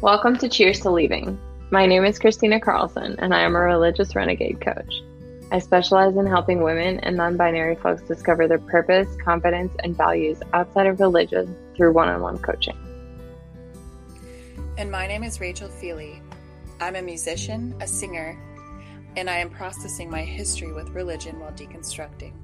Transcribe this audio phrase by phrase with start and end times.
[0.00, 1.36] Welcome to Cheers to Leaving.
[1.72, 5.02] My name is Christina Carlson, and I am a religious renegade coach.
[5.50, 10.38] I specialize in helping women and non binary folks discover their purpose, confidence, and values
[10.52, 12.76] outside of religion through one on one coaching.
[14.76, 16.20] And my name is Rachel Feeley.
[16.78, 18.40] I'm a musician, a singer,
[19.16, 22.34] and I am processing my history with religion while deconstructing.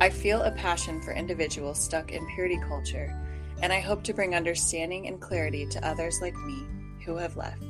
[0.00, 3.12] I feel a passion for individuals stuck in purity culture,
[3.60, 6.64] and I hope to bring understanding and clarity to others like me
[7.06, 7.62] who have left.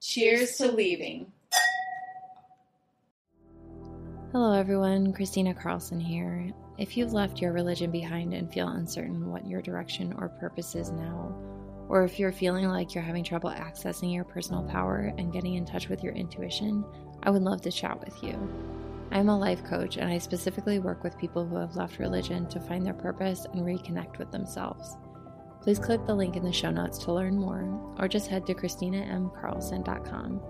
[0.00, 1.32] Cheers to leaving.
[4.32, 5.12] Hello, everyone.
[5.12, 6.50] Christina Carlson here.
[6.78, 10.90] If you've left your religion behind and feel uncertain what your direction or purpose is
[10.90, 11.34] now,
[11.88, 15.64] or if you're feeling like you're having trouble accessing your personal power and getting in
[15.64, 16.84] touch with your intuition,
[17.22, 18.38] I would love to chat with you.
[19.10, 22.60] I'm a life coach and I specifically work with people who have left religion to
[22.60, 24.96] find their purpose and reconnect with themselves.
[25.62, 27.64] Please click the link in the show notes to learn more,
[27.98, 30.40] or just head to ChristinaMCarlson.com.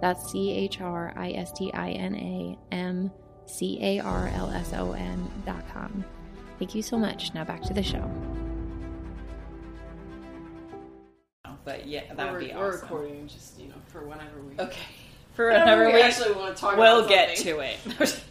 [0.00, 3.10] That's C H R I S T I N A M
[3.46, 6.04] C A R L S O N.com.
[6.58, 7.32] Thank you so much.
[7.32, 8.10] Now back to the show.
[11.64, 12.60] But yeah, that would be awesome.
[12.60, 14.78] we're recording just you know for whenever we Okay.
[15.36, 16.78] For whenever whenever we we actually want to talk.
[16.78, 17.76] we'll get to it.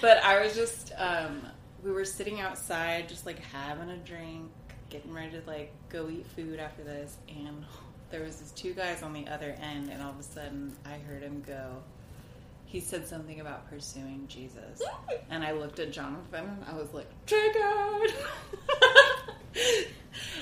[0.00, 1.42] but I was just, um,
[1.82, 4.50] we were sitting outside, just like having a drink,
[4.88, 7.62] getting ready to like go eat food after this, and
[8.10, 10.96] there was these two guys on the other end, and all of a sudden I
[10.96, 11.82] heard him go.
[12.64, 14.80] He said something about pursuing Jesus,
[15.30, 18.14] and I looked at Jonathan, and I was like, triggered.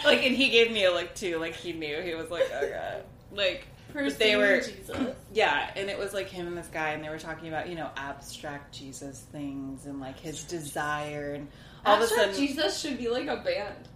[0.04, 2.00] like, and he gave me a look too, like he knew.
[2.02, 3.66] He was like, oh god, like.
[3.92, 5.14] But they were Jesus.
[5.32, 7.74] yeah, and it was like him and this guy, and they were talking about you
[7.76, 11.48] know abstract Jesus things and like his desire, and
[11.84, 13.88] all of a Abstract sudden, Jesus should be like a band,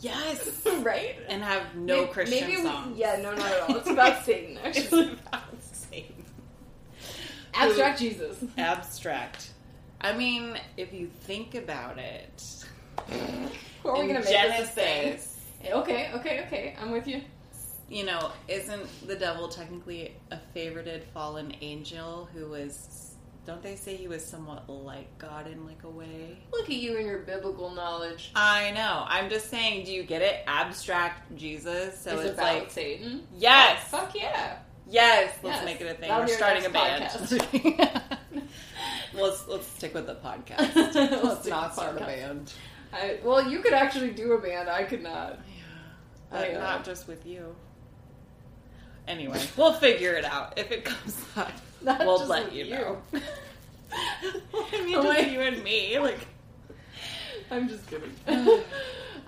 [0.00, 1.16] yes, right?
[1.28, 3.76] and have no Maybe- Christian maybe we- yeah, no, not at all.
[3.76, 4.58] It's about Satan.
[4.64, 6.24] it's Actually, about Satan.
[7.54, 8.44] abstract Jesus.
[8.58, 9.50] abstract.
[10.00, 12.64] I mean, if you think about it,
[13.82, 14.76] Who are we gonna make this a?
[14.76, 15.30] Genesis,
[15.72, 16.76] Okay, okay, okay.
[16.78, 17.22] I'm with you.
[17.94, 23.14] You know, isn't the devil technically a favorited fallen angel who was?
[23.46, 26.38] Don't they say he was somewhat like God in like a way?
[26.50, 28.32] Look at you and your biblical knowledge.
[28.34, 29.04] I know.
[29.06, 30.42] I'm just saying, do you get it?
[30.46, 32.00] Abstract Jesus.
[32.00, 33.22] So is it's about like, Satan.
[33.36, 34.56] yes, Oh, fuck yeah.
[34.90, 35.36] yes.
[35.42, 35.64] Let's Yes.
[35.66, 36.08] make it a thing.
[36.08, 37.04] That'll We're starting a band.
[39.14, 40.74] let's let's stick with the podcast.
[40.94, 42.52] Let's let's not start a band.
[42.92, 44.68] I, well, you could actually do a band.
[44.68, 45.38] I could not.
[46.30, 47.54] But I, uh, not just with you.
[49.06, 51.52] Anyway, we'll figure it out if it comes up.
[51.82, 52.70] Not we'll just let you you.
[52.74, 52.98] know.
[53.92, 55.98] I mean, Oh just my- you and me.
[55.98, 56.26] Like,
[57.50, 58.12] I'm just kidding.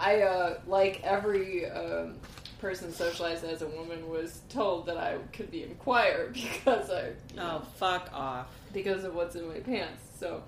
[0.01, 2.15] I uh, like every um,
[2.61, 7.09] person socialized as a woman was told that I could be in choir because I
[7.31, 8.47] you know, oh, fuck off.
[8.73, 10.03] because of what's in my pants.
[10.19, 10.43] So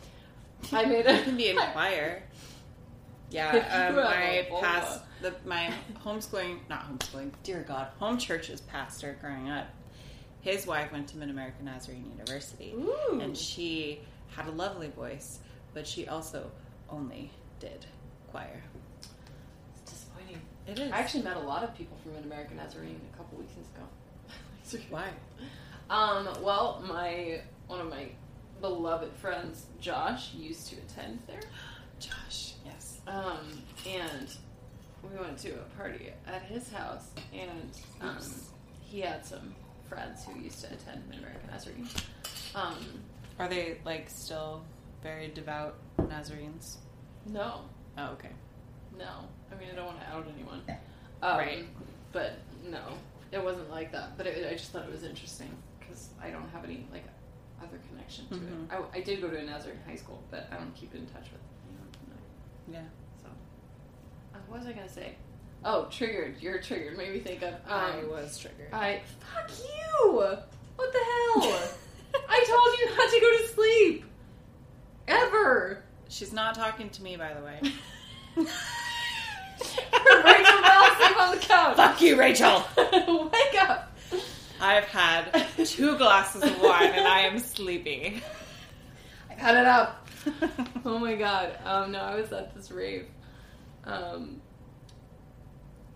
[0.73, 2.23] I made You a can be in choir.
[3.31, 5.73] Yeah, you um, my past the my
[6.05, 7.31] homeschooling, not homeschooling.
[7.43, 9.67] Dear God, home church's pastor growing up.
[10.41, 13.19] His wife went to Mid American Nazarene University, Ooh.
[13.21, 15.41] and she had a lovely voice,
[15.75, 16.51] but she also
[16.89, 17.31] only
[17.61, 17.87] did
[18.31, 18.63] choir.
[19.83, 20.41] It's disappointing.
[20.67, 20.93] It is.
[20.93, 24.85] I actually met a lot of people from an American Nazarene a couple weeks ago.
[24.91, 25.09] why?
[25.91, 28.09] Um, well, my one of my
[28.61, 31.41] beloved friends, Josh, used to attend there.
[31.99, 33.01] Josh, yes.
[33.07, 33.39] Um,
[33.87, 34.29] and
[35.03, 37.71] we went to a party at his house, and
[38.01, 38.19] um,
[38.81, 39.55] he had some
[39.89, 41.89] friends who used to attend Mid American Nazarene.
[42.55, 42.77] Um,
[43.39, 44.63] Are they like still
[45.03, 45.77] very devout
[46.09, 46.79] Nazarenes?
[47.27, 47.63] no,
[47.97, 48.31] Oh, okay.
[48.99, 49.09] no.
[49.53, 50.63] I mean, I don't want to out anyone.
[51.23, 51.65] Um, Right.
[52.13, 52.39] But
[52.71, 52.81] no,
[53.33, 54.17] it wasn't like that.
[54.17, 57.05] But it, I just thought it was interesting because I don't have any like
[57.63, 58.65] other connection to Mhm.
[58.65, 58.71] it.
[58.95, 61.27] I, I did go to a Nazarene high school, but I don't keep in touch
[61.33, 61.41] with.
[62.69, 62.89] You know, Yeah.
[64.49, 65.15] What was I gonna say?
[65.65, 66.37] Oh, triggered.
[66.41, 66.97] You're triggered.
[66.97, 67.55] Made me think of.
[67.69, 68.73] I Um, was triggered.
[68.73, 69.01] I
[69.33, 70.13] fuck you.
[70.13, 71.69] What the hell?
[72.29, 74.05] I told you not to go to sleep.
[75.09, 75.83] Ever.
[76.09, 77.59] She's not talking to me, by the way.
[79.57, 81.77] Rachel fell asleep on the couch.
[81.77, 82.63] Fuck you, Rachel.
[82.77, 83.97] Wake up.
[84.61, 88.23] I've had two glasses of wine and I am sleepy.
[89.31, 90.09] I cut it up.
[90.85, 91.59] Oh my god.
[91.65, 93.07] Um, no, I was at this rave.
[93.93, 94.41] Um,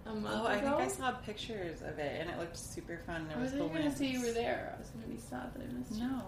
[0.06, 0.74] a month Oh, I think.
[0.74, 3.28] I saw pictures of it and it looked super fun.
[3.28, 3.96] There I was was the gonna wind.
[3.96, 4.74] say you were there.
[4.74, 6.08] I was gonna be sad that I missed you.
[6.08, 6.22] No.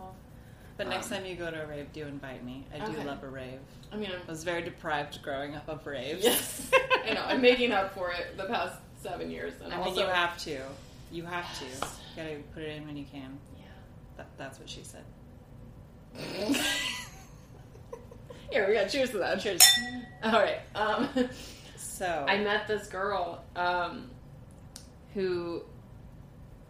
[0.77, 2.67] But next Um, time you go to a rave, do invite me.
[2.75, 3.05] I do Okay.
[3.05, 3.61] love a rave.
[3.93, 6.23] I mean, I'm I was very deprived growing up of raves.
[6.25, 6.71] Yes,
[7.07, 7.23] I know.
[7.27, 10.37] I'm making up for it the past seven years, and I mean, also you have
[10.39, 10.61] to.
[11.13, 11.65] You have to.
[11.65, 11.71] You
[12.17, 13.39] gotta put it in when you can.
[13.57, 13.65] Yeah.
[14.17, 15.05] That, that's what she said.
[18.55, 19.41] Here we got cheers to that.
[19.41, 19.61] Cheers.
[20.23, 20.61] All right.
[20.77, 21.09] Um,
[21.77, 24.09] So I met this girl um,
[25.13, 25.63] who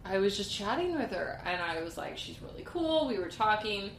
[0.03, 3.07] I was just chatting with her, and I was like, she's really cool.
[3.07, 3.91] We were talking,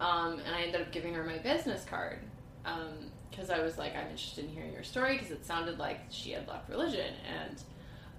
[0.00, 2.20] um, and I ended up giving her my business card
[3.30, 6.30] because I was like, I'm interested in hearing your story because it sounded like she
[6.30, 7.62] had left religion, and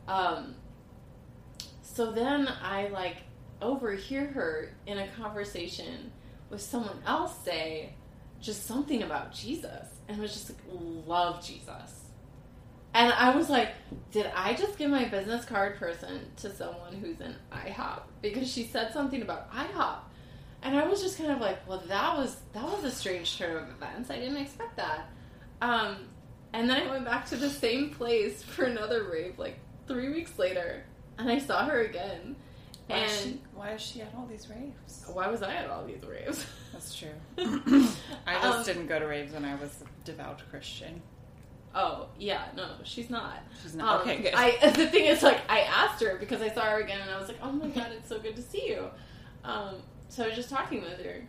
[0.07, 0.55] um,
[1.81, 3.17] so then I like
[3.63, 6.11] overhear her in a conversation
[6.51, 7.93] with someone else say
[8.41, 10.59] just something about Jesus, and I was just like,
[11.05, 12.07] love Jesus.
[12.93, 13.69] And I was like,
[14.11, 18.01] did I just give my business card person to someone who's in IHOP?
[18.21, 19.99] Because she said something about IHOP.
[20.63, 23.55] And I was just kind of like, well, that was that was a strange turn
[23.55, 24.09] of events.
[24.09, 25.09] I didn't expect that.
[25.61, 26.07] Um,
[26.53, 30.39] and then I went back to the same place for another rave like three weeks
[30.39, 30.83] later,
[31.17, 32.35] and I saw her again.
[32.87, 35.03] Why, and is she, why is she at all these raves?
[35.11, 36.45] why was I at all these raves?
[36.73, 37.09] That's true.
[37.37, 41.01] I just Um, didn't go to raves when I was a devout Christian.
[41.75, 43.39] Oh yeah, no, she's not.
[43.61, 43.95] She's not.
[43.97, 44.33] Um, okay, good.
[44.35, 47.19] I the thing is, like, I asked her because I saw her again, and I
[47.19, 48.87] was like, "Oh my god, it's so good to see you."
[49.43, 49.75] Um,
[50.09, 51.21] so I was just talking with her,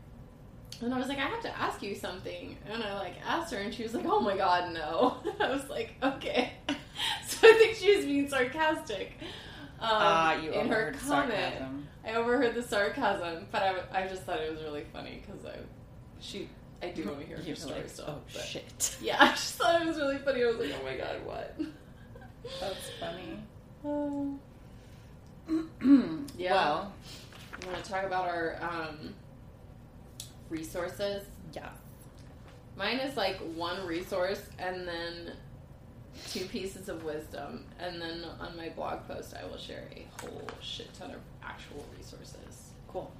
[0.80, 3.58] and I was like, "I have to ask you something," and I like asked her,
[3.58, 6.52] and she was like, "Oh my god, no." I was like, "Okay."
[7.26, 9.12] so I think she was being sarcastic.
[9.80, 11.86] Um, Ah, you in her comment, sarcasm.
[12.04, 15.56] I overheard the sarcasm, but I, I just thought it was really funny because I
[16.20, 16.48] she
[16.82, 18.04] I do want to hear her story like, still.
[18.08, 18.96] oh but- shit.
[19.02, 20.42] yeah, I just thought it was really funny.
[20.42, 21.56] I was like, oh my god, what?
[22.60, 23.38] That's funny.
[23.84, 24.38] Oh.
[26.36, 26.52] Yeah.
[26.54, 26.92] Well,
[27.62, 29.14] You want to talk about our um,
[30.50, 31.24] resources?
[31.52, 31.70] yeah.
[32.76, 35.32] Mine is like one resource and then
[36.30, 37.64] two pieces of wisdom.
[37.78, 41.84] And then on my blog post, I will share a whole shit ton of actual
[41.96, 42.70] resources.
[42.88, 43.10] Cool.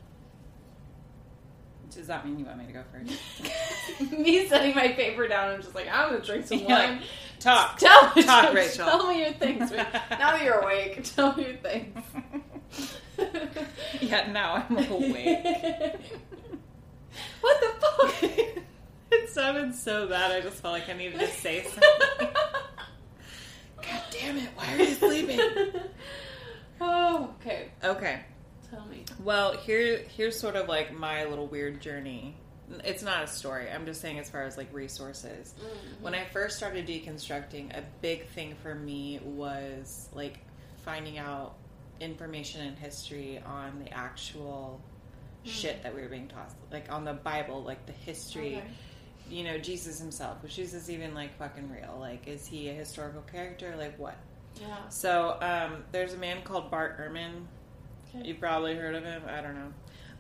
[1.95, 4.11] Does that mean you want me to go first?
[4.13, 6.91] Me setting my paper down and just like, I'm to drink some Yeah.
[6.91, 7.03] wine.
[7.41, 7.79] Talk.
[7.79, 8.85] Tell Talk, Rachel.
[8.87, 9.71] Tell me your things.
[10.11, 11.97] Now that you're awake, tell me your things.
[14.01, 15.97] yeah, now I'm awake.
[17.41, 18.23] what the fuck?
[19.11, 20.31] it sounded so bad.
[20.33, 22.29] I just felt like I needed to say something.
[24.29, 24.51] Damn it!
[24.57, 25.41] Why are you sleeping?
[26.83, 27.71] oh, okay.
[27.83, 28.21] Okay.
[28.69, 29.07] Tell me.
[29.25, 32.37] Well, here here's sort of like my little weird journey.
[32.85, 33.71] It's not a story.
[33.71, 35.55] I'm just saying as far as like resources.
[35.59, 36.03] Mm-hmm.
[36.05, 40.41] When I first started deconstructing, a big thing for me was like
[40.85, 41.55] finding out
[41.99, 44.79] information and history on the actual
[45.43, 45.49] hmm.
[45.49, 48.57] shit that we were being taught, like on the Bible, like the history.
[48.57, 48.67] Okay.
[49.31, 50.43] You know, Jesus himself.
[50.43, 51.97] Was Jesus even like fucking real?
[52.01, 53.75] Like, is he a historical character?
[53.77, 54.17] Like, what?
[54.61, 54.89] Yeah.
[54.89, 57.45] So, um, there's a man called Bart Ehrman.
[58.09, 58.27] Okay.
[58.29, 59.23] You've probably heard of him.
[59.29, 59.73] I don't know.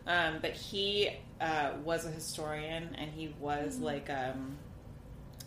[0.06, 1.10] Um, but he
[1.40, 4.56] uh, was a historian and he was like um,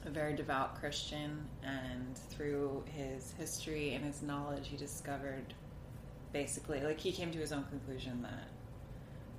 [0.05, 1.45] a very devout Christian.
[1.63, 5.53] And through his history and his knowledge, he discovered
[6.33, 8.47] basically, like, he came to his own conclusion that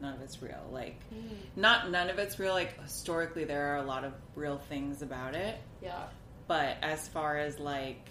[0.03, 0.69] none of it's real.
[0.71, 1.31] Like, mm.
[1.57, 2.53] not none of it's real.
[2.53, 5.57] Like, historically, there are a lot of real things about it.
[5.81, 6.05] Yeah.
[6.49, 8.09] But as far as like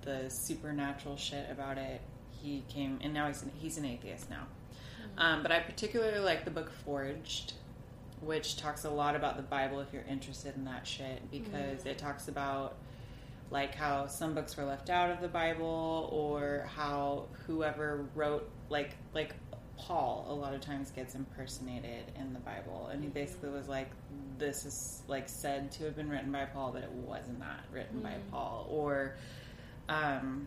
[0.00, 2.00] the supernatural shit about it,
[2.42, 4.46] he came and now he's an, he's an atheist now.
[5.16, 5.22] Mm.
[5.22, 7.52] Um, but I particularly like the book Forged,
[8.20, 11.86] which talks a lot about the Bible if you're interested in that shit because mm.
[11.86, 12.76] it talks about
[13.50, 18.96] like how some books were left out of the Bible or how whoever wrote like
[19.14, 19.34] like
[19.76, 22.88] Paul a lot of times gets impersonated in the Bible.
[22.92, 23.90] And he basically was like
[24.38, 28.00] this is like said to have been written by Paul but it wasn't not written
[28.00, 28.66] by Paul.
[28.70, 29.16] Or
[29.88, 30.46] um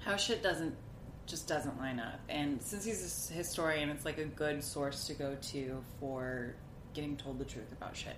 [0.00, 0.74] how shit doesn't
[1.26, 2.20] just doesn't line up.
[2.28, 6.54] And since he's a historian it's like a good source to go to for
[6.94, 8.16] getting told the truth about shit.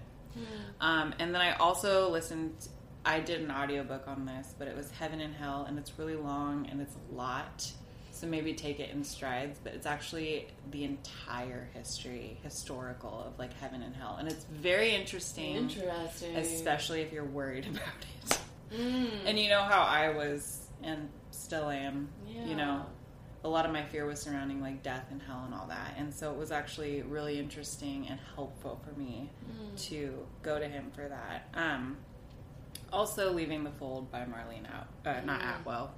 [0.81, 2.69] Um, and then I also listened.
[3.05, 6.17] I did an audiobook on this, but it was Heaven and Hell, and it's really
[6.17, 7.71] long and it's a lot.
[8.15, 13.53] So maybe take it in strides, but it's actually the entire history, historical of like
[13.55, 16.37] heaven and hell, and it's very interesting, Interesting.
[16.37, 17.83] especially if you're worried about
[18.31, 18.39] it.
[18.73, 19.11] Mm.
[19.27, 22.09] And you know how I was and still am.
[22.29, 22.45] Yeah.
[22.47, 22.87] You know,
[23.43, 26.15] a lot of my fear was surrounding like death and hell and all that, and
[26.15, 29.81] so it was actually really interesting and helpful for me Mm.
[29.89, 31.49] to go to him for that.
[31.55, 31.97] Um,
[32.93, 35.61] also, leaving the fold by Marlene out, uh, not Mm.
[35.61, 35.95] Atwell,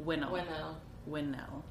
[0.00, 0.76] Winell, now?
[1.06, 1.64] Winell.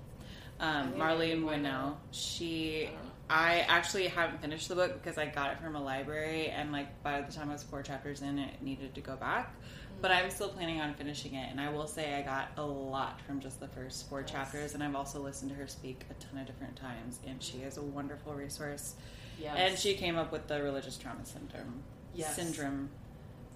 [0.59, 1.97] Um, Marlene Winell.
[2.11, 2.99] She I.
[3.27, 7.01] I actually haven't finished the book because I got it from a library, and like
[7.03, 9.53] by the time I was four chapters in, it needed to go back.
[10.01, 13.19] But I'm still planning on finishing it, and I will say I got a lot
[13.21, 14.29] from just the first four Yes.
[14.29, 17.59] chapters, and I've also listened to her speak a ton of different times, and she
[17.59, 18.93] is a wonderful resource.
[19.39, 19.55] Yes.
[19.57, 21.81] And she came up with the religious trauma syndrome
[22.13, 22.35] Yes.
[22.35, 22.89] syndrome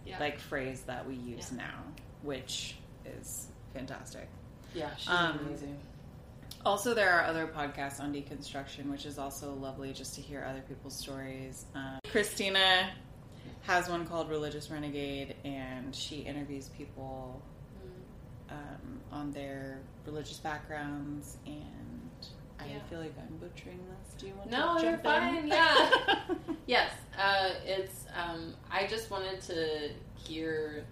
[0.05, 0.17] yeah.
[0.19, 1.57] like phrase that we use Yeah.
[1.57, 1.83] now,
[2.24, 4.27] which is fantastic.
[4.73, 5.77] Yeah, she's um, amazing.
[6.65, 10.61] Also, there are other podcasts on deconstruction, which is also lovely just to hear other
[10.67, 11.65] people's stories.
[11.73, 12.89] Um, Christina
[13.61, 17.41] has one called Religious Renegade, and she interviews people
[18.49, 21.38] um, on their religious backgrounds.
[21.45, 22.09] And
[22.59, 22.79] I Yeah.
[22.89, 24.13] feel like I'm butchering this.
[24.19, 25.47] Do you want No, to No, you're fine, In?
[25.47, 25.91] yeah.
[26.67, 28.05] Yes, uh, it's.
[28.15, 30.83] Um, I just wanted to hear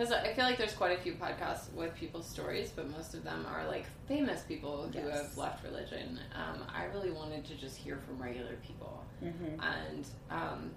[0.00, 3.22] because I feel like there's quite a few podcasts with people's stories, but most of
[3.22, 5.14] them are like famous people who Yes.
[5.28, 6.18] have left religion.
[6.34, 9.62] Um, I really wanted to just hear from regular people, Mhm.
[9.62, 10.70] and um,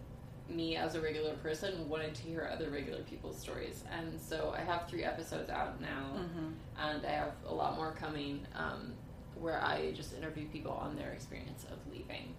[0.50, 3.86] me as a regular person wanted to hear other regular people's stories.
[3.90, 6.54] And so I have three episodes out now Mhm.
[6.78, 8.94] and I have a lot more coming um,
[9.40, 12.36] where I just interview people on their experience of leaving.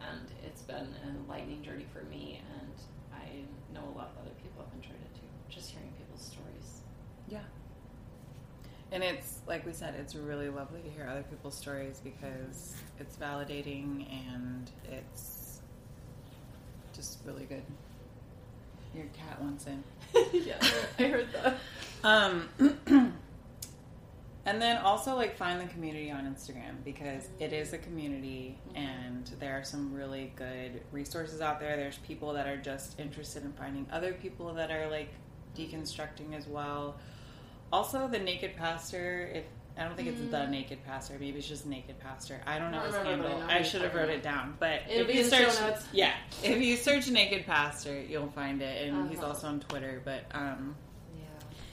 [0.00, 2.72] And it's been an enlightening journey for me, and
[3.12, 5.20] I know a lot of other people have enjoyed it too.
[5.50, 5.92] Just hearing.
[5.98, 6.03] Yeah.
[8.94, 13.16] And it's like we said, it's really lovely to hear other people's stories because it's
[13.16, 15.60] validating and it's
[16.94, 17.64] just really good.
[18.94, 19.82] Your cat wants in.
[20.32, 20.64] yeah,
[21.00, 21.56] I heard that.
[22.04, 22.48] Um,
[24.46, 29.28] and then also like find the community on Instagram because it is a community and
[29.40, 31.76] there are some really good resources out there.
[31.76, 35.08] There's people that are just interested in finding other people that are like
[35.58, 36.94] deconstructing as well.
[37.74, 39.28] Also, the Naked Pastor.
[39.34, 39.44] If
[39.76, 42.40] I don't think it's the Naked Pastor, maybe it's just Naked Pastor.
[42.46, 43.50] I don't know I his remember, but I handle.
[43.50, 45.52] I should have wrote it down, but It'll if you search,
[45.92, 46.12] yeah,
[46.44, 49.26] if you search Naked Pastor, you'll find it, and he's Uh-huh.
[49.30, 50.00] also on Twitter.
[50.04, 50.76] But um,
[51.18, 51.24] Yeah.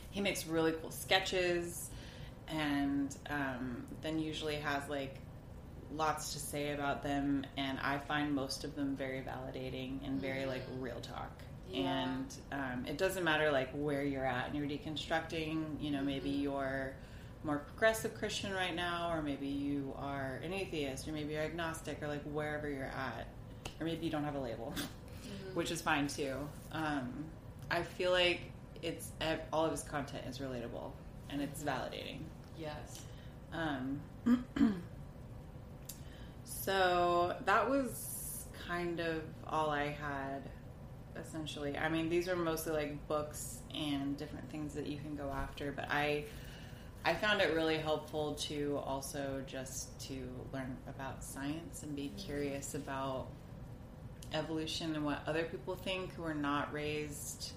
[0.10, 1.91] he makes really cool sketches
[2.48, 5.20] and um, then usually has like
[5.93, 10.46] lots to say about them and i find most of them very validating and very
[10.46, 11.31] like real talk
[11.72, 11.80] Yeah.
[12.04, 16.30] and um, it doesn't matter like where you're at and you're deconstructing you know maybe
[16.30, 16.94] you're
[17.44, 22.01] more progressive christian right now or maybe you are an atheist or maybe you're agnostic
[22.04, 23.28] or like wherever you're at
[23.80, 24.74] or maybe you don't have a label
[25.54, 26.36] which is fine too
[26.74, 27.12] um,
[27.72, 28.42] i feel like
[28.82, 29.12] it's
[29.54, 30.92] all of his content is relatable
[31.30, 32.18] and it's validating
[32.60, 33.00] Yes.
[33.54, 34.00] um,
[36.44, 40.44] so that was kind of all I had,
[41.15, 41.77] essentially.
[41.77, 45.72] I mean, these are mostly like books and different things that you can go after,
[45.72, 46.25] but I.
[47.03, 52.27] I found it really helpful to also just to learn about science and be mm-hmm.
[52.27, 53.25] curious about
[54.34, 57.53] evolution and what other people think who are not raised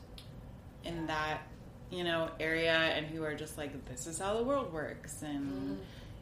[0.85, 1.43] in that
[1.91, 5.53] you know area and who are just like this is how the world works and
[5.53, 5.75] mm-hmm.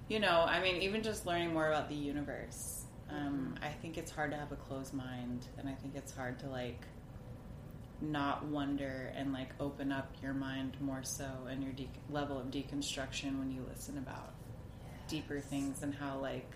[0.09, 3.65] you know i mean even just learning more about the universe um, mm-hmm.
[3.65, 6.49] i think it's hard to have a closed mind and i think it's hard to
[6.49, 6.85] like
[8.03, 12.47] not wonder and like open up your mind more so and your de- level of
[12.47, 14.33] deconstruction when you listen about
[15.09, 16.51] deeper things and how like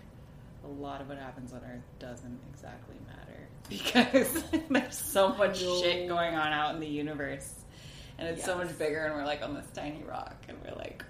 [0.65, 6.07] a lot of what happens on earth doesn't exactly matter because there's so much shit
[6.07, 7.53] going on out in the universe
[8.17, 11.03] and it's so much bigger and we're like on this tiny rock and we're like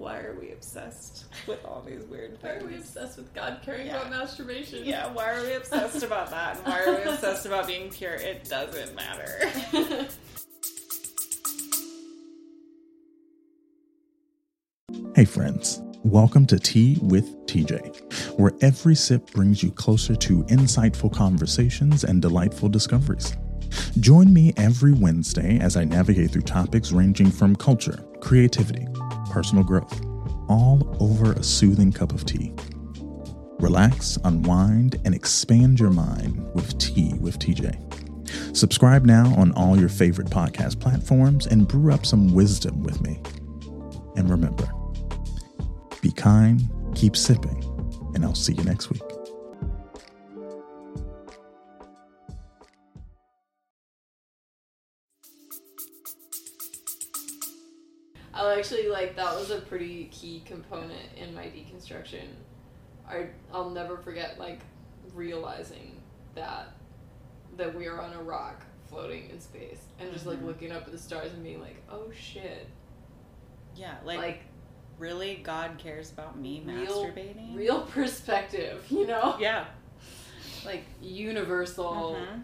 [0.00, 2.62] why are we obsessed with all these weird things?
[2.62, 3.98] Why are we obsessed with God caring Yeah.
[3.98, 4.82] about masturbation?
[4.84, 8.14] yeah why are we obsessed about that and why are we obsessed about being pure
[8.14, 9.50] it doesn't matter
[15.14, 15.80] Hey, friends.
[16.02, 22.22] Welcome to Tea with TJ, where every sip brings you closer to insightful conversations and
[22.22, 23.36] delightful discoveries.
[24.00, 28.86] Join me every Wednesday as I navigate through topics ranging from culture, creativity,
[29.30, 30.04] personal growth,
[30.48, 32.52] all over a soothing cup of tea.
[33.60, 38.56] Relax, unwind, and expand your mind with Tea with TJ.
[38.56, 43.20] Subscribe now on all your favorite podcast platforms and brew up some wisdom with me.
[44.16, 44.72] And remember,
[46.00, 46.62] be kind,
[46.94, 47.62] keep sipping,
[48.14, 49.09] and I'll see you next week.
[58.46, 62.24] I actually like that was a pretty key component in my deconstruction.
[63.08, 64.60] I I'll never forget like
[65.14, 66.00] realizing
[66.34, 66.72] that
[67.56, 70.46] that we are on a rock floating in space and just like Mhm.
[70.46, 72.66] looking up at the stars and being like, oh shit,
[73.76, 74.40] yeah like, like,
[74.98, 79.36] really god cares about me real masturbating real perspective, you know?
[79.40, 79.66] yeah
[80.64, 82.42] like universal Mhm.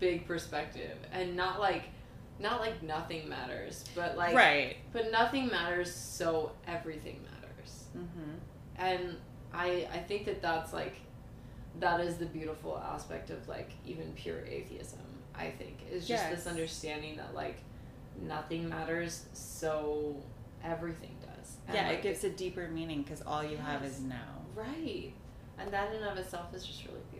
[0.00, 1.84] big perspective and not like
[2.40, 4.76] not like nothing matters but like right.
[4.92, 8.32] but nothing matters so everything matters Mm-hmm.
[8.76, 9.16] and
[9.52, 10.94] i i think that that's like
[11.80, 15.00] that is the beautiful aspect of like even pure atheism
[15.34, 16.30] i think is just Yes.
[16.36, 17.56] this understanding that like
[18.22, 20.16] nothing matters so
[20.62, 24.00] everything does And, Yeah, like, it gives a deeper meaning because all you have is
[24.00, 24.42] now.
[24.54, 25.12] right
[25.58, 27.17] and that in and of itself is just really beautiful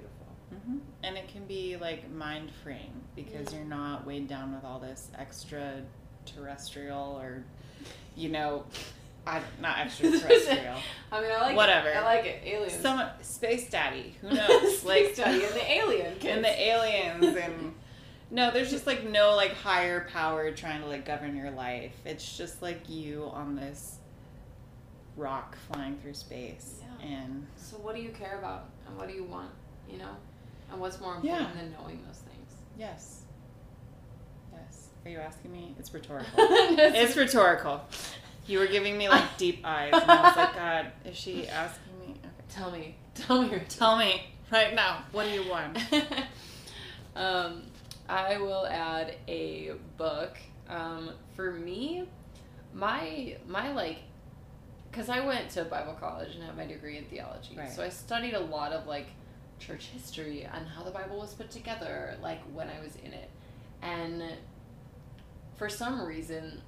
[0.68, 3.58] hmm And it can be like mind freeing because Yeah.
[3.60, 5.82] you're not weighed down with all this extra
[6.26, 7.42] terrestrial or,
[8.16, 8.64] you know,
[9.26, 10.76] I, not extraterrestrial.
[11.12, 11.88] i mean i like Whatever.
[11.90, 11.96] it.
[11.96, 14.84] i like it aliens Some space daddy, who knows?
[14.84, 16.24] like daddy and the alien kids.
[16.36, 17.74] and the aliens and
[18.30, 21.94] no, there's just like no like higher power trying to like govern your life.
[22.04, 23.96] It's just like you on this
[25.16, 26.80] rock flying through space.
[27.00, 27.06] Yeah.
[27.08, 29.50] And So what do you care about and what do you want,
[29.90, 30.14] you know?
[30.70, 31.50] And what's more important Yeah.
[31.60, 32.52] than knowing those things?
[32.78, 33.22] yes.
[34.52, 34.88] Yes.
[35.04, 35.74] Are you asking me?
[35.78, 36.30] It's rhetorical.
[36.38, 37.80] it's rhetorical.
[38.46, 41.98] You were giving me like deep eyes and I was like, God, is she asking
[42.00, 42.10] me?
[42.10, 42.28] Okay.
[42.48, 42.94] Tell me.
[43.14, 45.76] Tell me Tell me right now, what do you want?
[47.16, 47.62] um,
[48.08, 50.36] I will add a book.
[50.68, 52.04] Um, for me,
[52.74, 53.98] my my like,
[54.90, 57.70] because I went to Bible college and have my degree in theology, Right.
[57.72, 59.06] so I studied a lot of like
[59.58, 63.30] church history and how the Bible was put together, like when I was in it,
[63.82, 64.22] and
[65.56, 66.62] for some reason,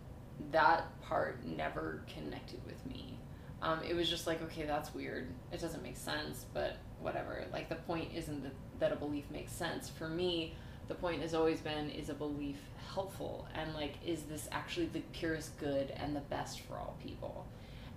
[0.52, 3.16] that part never connected with me.
[3.62, 5.28] Um, it was just like, okay, that's weird.
[5.52, 7.44] It doesn't make sense, but whatever.
[7.52, 9.90] Like, the point isn't that, that a belief makes sense.
[9.90, 10.54] For me,
[10.88, 12.56] the point has always been is a belief
[12.94, 13.46] helpful?
[13.54, 17.46] And, like, is this actually the purest good and the best for all people?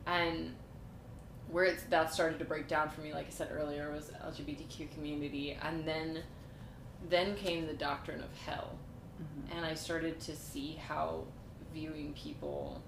[0.06, 0.54] And
[1.54, 4.92] where it's that started to break down for me, like I said earlier, was LGBTQ
[4.94, 5.58] community.
[5.62, 6.24] And then,
[7.10, 8.76] then came the doctrine of hell
[9.22, 9.56] Mhm.
[9.58, 11.26] and I started to see how
[11.72, 12.82] viewing people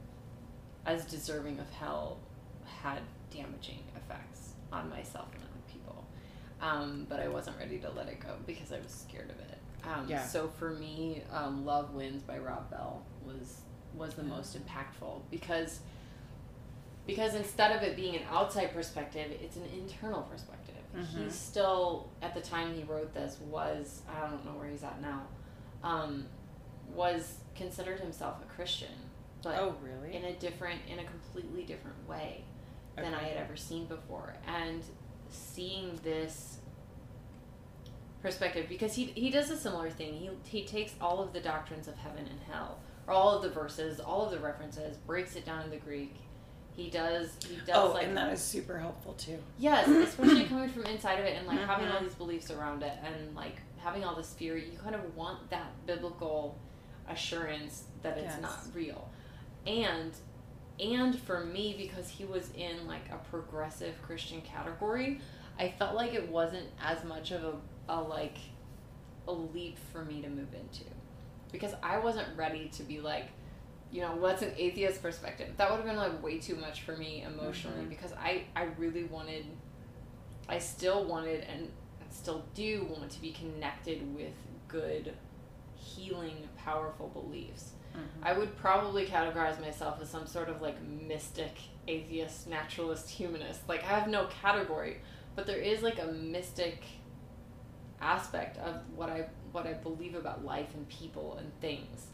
[0.86, 2.18] as deserving of hell
[2.66, 6.04] had damaging effects on myself and other people.
[6.62, 9.58] Um, but I wasn't ready to let it go because I was scared of it.
[9.84, 10.26] Um, Yeah.
[10.26, 13.62] So for me, um, "Love Wins" by Rob Bell was
[13.96, 15.80] was the most impactful because
[17.08, 20.76] because instead of it being an outside perspective, it's an internal perspective.
[20.96, 21.24] Mhm.
[21.26, 25.02] He's still at the time he wrote this was I don't know where he's at
[25.02, 25.24] now
[25.84, 26.26] um,
[26.94, 28.94] was considered himself a Christian,
[29.44, 30.16] but Oh, really?
[30.16, 32.44] in a different, in a completely different way
[32.96, 34.36] than I had ever seen before.
[34.48, 34.82] And
[35.30, 36.60] seeing this
[38.22, 40.14] perspective, because he he does a similar thing.
[40.14, 43.50] He he takes all of the doctrines of heaven and hell, or all of the
[43.50, 46.16] verses, all of the references, breaks it down in the Greek.
[46.76, 47.32] He does.
[47.48, 49.38] He does oh, like and that is super helpful too.
[49.58, 52.04] Yes, especially coming from inside of it and like having all Mhm.
[52.04, 55.72] these beliefs around it and like having all this fear, you kind of want that
[55.86, 56.58] biblical
[57.08, 58.42] assurance that it's Yes.
[58.42, 59.10] not real.
[59.66, 60.12] And
[60.78, 65.22] and for me because he was in like a progressive Christian category,
[65.58, 67.54] I felt like it wasn't as much of a,
[67.94, 68.38] a like
[69.28, 70.84] a leap for me to move into.
[71.54, 73.28] Because I wasn't ready to be like
[73.96, 76.96] you know what's an atheist perspective that would have been like way too much for
[76.98, 77.90] me emotionally Mhm.
[77.90, 79.46] because i i really wanted
[80.50, 81.72] i still wanted and
[82.10, 84.34] still do want to be connected with
[84.68, 85.14] good
[85.76, 88.02] healing powerful beliefs Mhm.
[88.24, 91.56] i would probably categorize myself as some sort of like mystic
[91.88, 94.98] atheist naturalist humanist like i have no category
[95.36, 96.84] but there is like a mystic
[98.02, 102.08] aspect of what i what i believe about life and people and things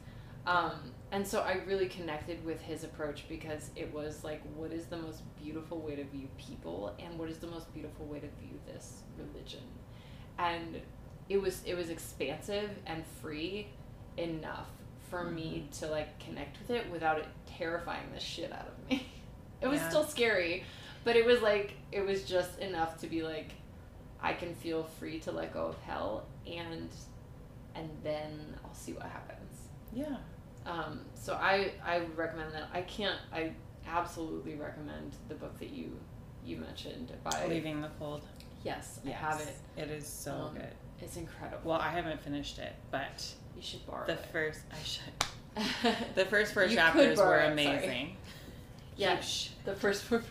[0.45, 4.86] um, and so I really connected with his approach because it was like, what is
[4.86, 8.27] the most beautiful way to view people, and what is the most beautiful way to
[8.39, 9.62] view this religion?
[10.39, 10.82] And
[11.30, 13.67] it was it was expansive and free
[14.17, 14.67] enough
[15.10, 19.06] for me to like connect with it without it terrifying the shit out of me.
[19.62, 19.89] it was Yeah.
[19.89, 20.63] still scary,
[21.04, 23.51] but it was like it was just enough to be like,
[24.21, 26.89] I can feel free to let go of hell, and
[27.75, 29.38] and then I'll see what happens.
[29.93, 30.17] Yeah.
[30.65, 32.69] Um, so I I would recommend that.
[32.74, 33.19] I can't.
[33.34, 33.52] I
[33.88, 35.97] absolutely recommend the book that you
[36.45, 38.24] you mentioned by Leaving the fold.
[38.63, 39.56] Yes, I have it.
[39.76, 40.67] It is so Um, good.
[41.02, 41.71] It's incredible.
[41.71, 44.26] Well, I haven't finished it, but you should borrow the it.
[44.32, 45.95] first I should.
[46.15, 47.76] The first four chapters were borrow it, sorry.
[47.78, 48.17] amazing.
[48.97, 49.19] yeah,
[49.65, 50.24] the first four.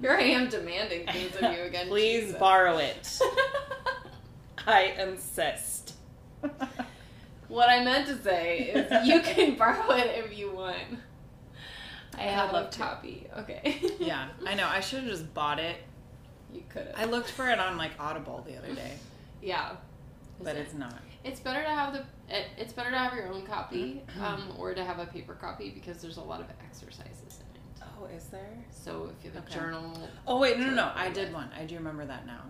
[0.00, 1.88] Here I am demanding things of you again.
[1.88, 2.38] Please Jesus.
[2.38, 3.18] borrow it.
[4.66, 5.94] I insist.
[7.52, 10.76] What I meant to say is you can borrow it if you want.
[12.16, 13.26] I I'd have a love copy.
[13.38, 13.80] Okay.
[13.98, 14.66] yeah, I know.
[14.68, 15.76] I should have just bought it.
[16.52, 16.94] You could have.
[16.96, 18.92] I looked for it on like Audible the other day.
[19.42, 19.72] Yeah.
[20.40, 20.94] but it's not.
[21.24, 22.00] It's better to have the.
[22.28, 24.24] It, it's better to have your own copy, Mm-hmm.
[24.24, 27.86] um, or to have a paper copy because there's a lot of exercises in it.
[28.00, 28.56] Oh, is there?
[28.70, 30.92] So if you have a journal Oh wait, no, no, no.
[30.94, 31.48] I did one.
[31.58, 32.42] I do remember that now.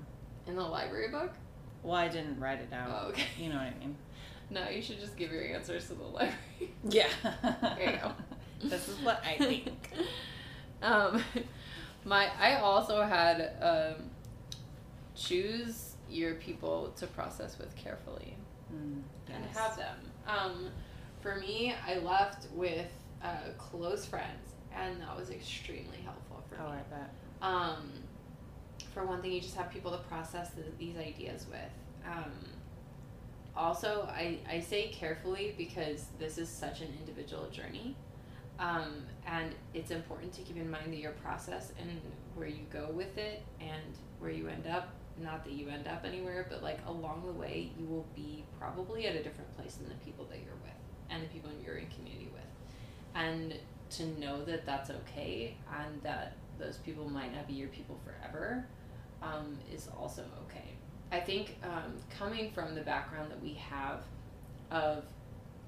[0.46, 1.30] in the library book,
[1.82, 2.90] Well, I didn't write it out.
[3.04, 3.24] oh, okay.
[3.38, 3.96] You know what I mean?
[4.52, 6.34] No, you should just give your answers to the library.
[6.88, 7.08] Yeah.
[7.76, 8.12] There you go.
[8.68, 9.88] this is what I think.
[10.82, 11.22] um,
[12.04, 14.10] my I also had um,
[15.14, 18.36] choose your people to process with carefully
[18.74, 19.02] Mm,
[19.34, 19.96] and have them.
[20.26, 20.68] Um,
[21.20, 22.86] for me, I left with
[23.22, 26.78] uh, close friends, and that was extremely helpful for Oh, me.
[26.78, 27.10] I bet.
[27.42, 27.92] Um,
[28.94, 31.60] for one thing, you just have people to process the, these ideas with.
[32.10, 32.32] Um,
[33.56, 37.96] also, I, I say carefully because this is such an individual journey.
[38.58, 42.00] Um, and it's important to keep in mind that your process and
[42.34, 46.04] where you go with it and where you end up, not that you end up
[46.04, 49.88] anywhere, but like along the way, you will be probably at a different place than
[49.88, 50.72] the people that you're with
[51.10, 52.42] and the people you're in community with.
[53.14, 53.54] And
[53.90, 58.66] to know that that's okay and that those people might not be your people forever
[59.22, 60.76] um, is also okay.
[61.12, 64.00] I think um, coming from the background that we have
[64.70, 65.04] of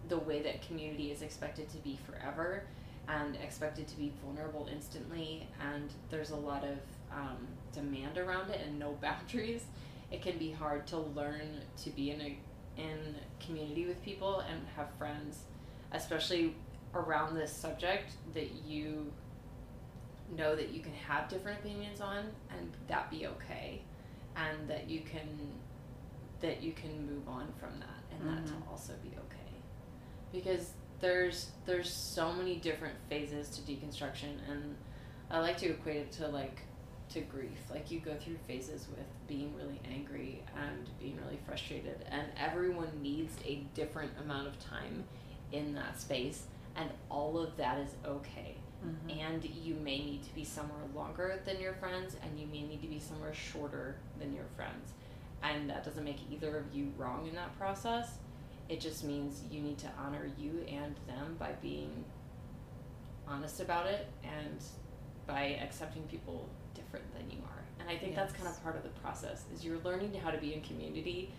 [0.08, 2.64] the way that community is expected to be forever
[3.08, 6.78] and expected to be vulnerable instantly, and there's a lot of
[7.12, 9.64] um, demand around it and no boundaries,
[10.10, 12.38] it can be hard to learn to be in a
[12.76, 15.44] in community with people and have friends,
[15.92, 16.56] especially
[16.92, 19.12] around this subject that you
[20.36, 23.80] know that you can have different opinions on and that be okay
[24.36, 25.28] and that you can
[26.40, 28.70] that you can move on from that and that to Mhm.
[28.70, 29.54] also be okay.
[30.32, 34.76] Because there's there's so many different phases to deconstruction and
[35.30, 36.60] i like to equate it to like
[37.10, 37.58] to grief.
[37.70, 42.88] Like you go through phases with being really angry and being really frustrated and everyone
[43.02, 45.04] needs a different amount of time
[45.52, 49.18] in that space and all of that is okay Mhm.
[49.20, 52.82] and you may need to be somewhere longer than your friends and you may need
[52.82, 54.92] to be somewhere shorter than your friends.
[55.42, 58.18] And that doesn't make either of you wrong in that process.
[58.68, 62.04] It just means you need to honor you and them by being
[63.26, 64.62] honest about it and
[65.26, 67.62] by accepting people different than you are.
[67.80, 70.38] And i think that's kind of part of the process is you're learning how to
[70.38, 71.32] be in community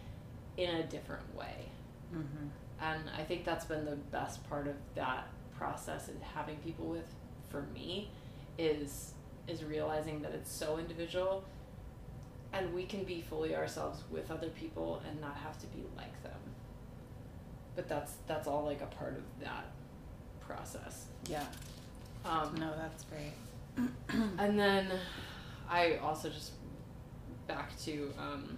[0.57, 1.69] in a different way.
[2.13, 2.49] Mhm.
[2.79, 7.07] and I think that's been the best part of that process and having people with
[7.55, 8.09] for me
[8.57, 9.13] is
[9.47, 11.43] is realizing that it's so individual
[12.51, 16.23] and we can be fully ourselves with other people and not have to be like
[16.23, 16.39] them.
[17.75, 19.67] But that's that's all like a part of that
[20.41, 21.05] process.
[21.29, 21.45] Yeah.
[22.25, 23.33] Um No, that's great.
[24.39, 24.87] and then
[25.69, 26.51] I also just
[27.47, 28.57] back to um,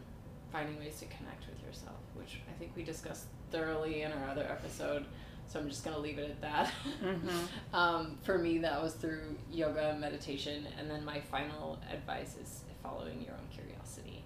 [0.51, 4.43] finding ways to connect with yourself, which I think we discussed thoroughly in our other
[4.43, 5.05] episode.
[5.47, 6.73] So I'm just gonna leave it at that.
[7.01, 7.47] Mhm.
[7.73, 12.63] um, for me, that was through yoga, and meditation, and then my final advice is
[12.83, 14.23] following your own curiosity,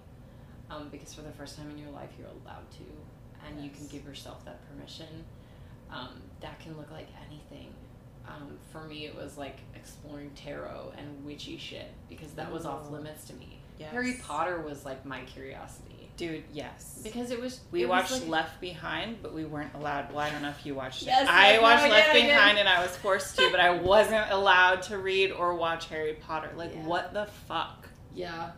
[0.70, 3.88] um, because for the first time in your life, you're allowed to, and you can
[3.88, 5.26] give yourself that permission.
[5.92, 7.74] Um, that can look like anything.
[8.28, 12.90] Um, for me, it was like exploring tarot and witchy shit because that was off
[12.90, 13.60] limits to me.
[13.78, 13.92] Yes.
[13.92, 17.00] Harry Potter was like my curiosity Dude, yes.
[17.04, 17.62] because it was.
[17.72, 20.10] We it was watched like- Left Behind, but we weren't allowed.
[20.12, 21.30] Well, I don't know if you watched Yes, it.
[21.34, 22.28] I yes, watched no, Left I did.
[22.28, 26.14] Behind, and I was forced to, but I wasn't allowed to read or watch Harry
[26.14, 26.52] Potter.
[26.56, 26.86] Like, Yeah.
[26.86, 27.88] what the fuck?
[28.14, 28.52] Yeah,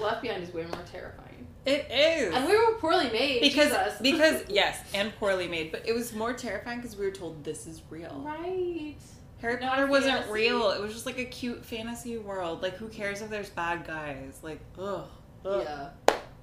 [0.00, 2.34] Left Behind is way more terrifying, It is.
[2.34, 3.98] and we were poorly made because Jesus.
[4.00, 7.66] because yes, and poorly made, but it was more terrifying because we were told this
[7.66, 8.22] is real.
[8.24, 8.94] right.
[9.42, 10.32] Harry No Potter wasn't fantasy.
[10.32, 10.70] real.
[10.70, 12.62] It was just like a cute fantasy world.
[12.62, 14.38] Like, who cares if there's bad guys?
[14.42, 15.06] Like, ugh.
[15.44, 15.62] ugh.
[15.62, 15.88] Yeah.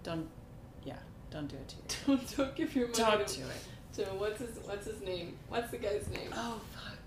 [0.03, 0.27] Don't.
[0.83, 0.95] Yeah.
[1.31, 2.05] Don't do it to yourself.
[2.37, 3.95] Don't don't give your money Don't to, do it.
[3.95, 5.37] to what's his what's his name?
[5.49, 6.29] What's the guy's name?
[6.33, 6.97] Oh fuck.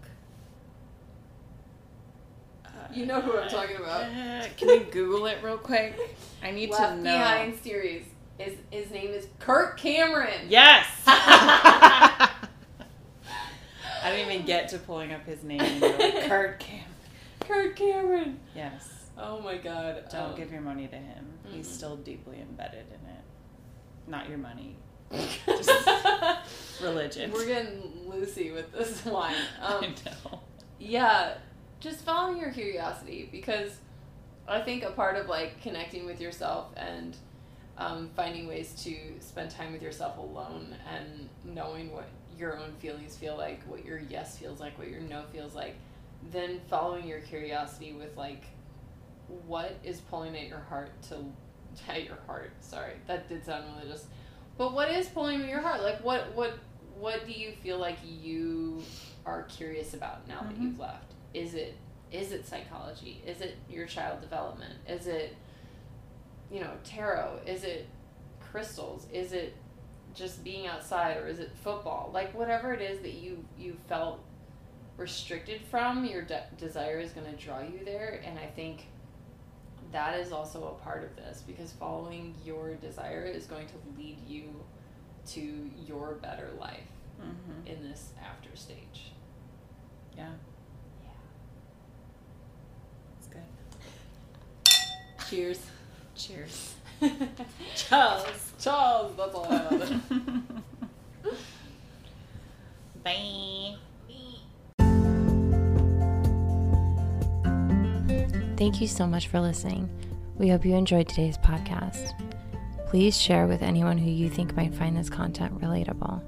[2.65, 4.05] Uh, You know who I'm talking about.
[4.05, 5.95] uh, can you Google it real quick?
[6.43, 7.13] I need Left to know.
[7.19, 8.05] Behind series.
[8.39, 10.47] His his name is Kirk Cameron.
[10.49, 10.87] Yes.
[11.07, 12.31] I
[14.05, 15.61] didn't even get to pulling up his name.
[15.61, 16.85] and you're like, Kurt Cam.
[17.41, 18.39] Kirk Cameron.
[18.55, 18.89] Yes.
[19.19, 20.05] Oh my God.
[20.11, 21.39] Don't Um, give your money to him.
[21.51, 21.71] He's Mhm.
[21.73, 23.23] still deeply embedded in it.
[24.07, 24.77] Not your money.
[26.83, 27.33] Religion.
[27.33, 29.35] We're getting Lucy with this one.
[29.61, 30.41] I Um, know.
[30.79, 31.35] yeah,
[31.81, 33.79] just following your curiosity because
[34.47, 37.17] I think a part of like connecting with yourself and
[37.79, 43.17] um, finding ways to spend time with yourself alone and knowing what your own feelings
[43.17, 45.75] feel like, what your yes feels like, what your no feels like,
[46.31, 48.45] then following your curiosity with like
[49.47, 51.17] what is pulling at your heart to
[51.89, 52.53] at your heart.
[52.61, 54.07] Sorry, that did sound religious.
[54.59, 55.83] But what is pulling at your heart?
[55.83, 56.59] Like what what
[56.99, 58.83] what do you feel like you
[59.27, 60.63] are curious about now that Mhm.
[60.63, 61.13] you've left?
[61.35, 61.75] Is it
[62.13, 63.23] is it psychology?
[63.27, 64.75] Is it your child development?
[64.89, 65.37] Is it
[66.51, 67.41] you know tarot?
[67.47, 67.87] Is it
[68.41, 69.07] crystals?
[69.13, 69.55] Is it
[70.15, 72.11] just being outside or is it football?
[72.15, 74.21] Like whatever it is that you you felt
[74.97, 78.87] restricted from, your de- desire is going to draw you there and I think
[79.93, 84.19] that is also a part of this because following your desire is going to lead
[84.27, 84.45] you
[85.29, 86.81] to your better life
[87.19, 87.67] Mm-hmm.
[87.67, 89.13] in this after stage.
[90.15, 90.29] Yeah.
[91.03, 91.11] Yeah.
[93.19, 95.27] It's good.
[95.31, 95.61] Cheers.
[96.15, 96.75] Cheers.
[97.75, 98.53] Charles.
[98.61, 100.01] Charles, that's all I.
[103.03, 103.77] Bye.
[108.57, 109.91] Thank you so much for listening.
[110.39, 112.13] We hope you enjoyed today's podcast.
[112.89, 116.23] Please share with anyone who you think might find this content relatable.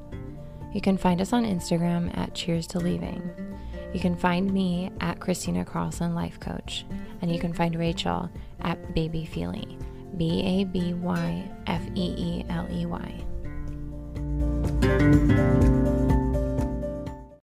[0.75, 3.31] You can find us on Instagram at Cheers to Leaving.
[3.95, 6.85] You can find me at Christina Carlson Life Coach,
[7.23, 8.29] and you can find Rachel
[8.61, 9.79] at Baby Feeley,
[10.19, 13.25] B A B Y F E E L E Y.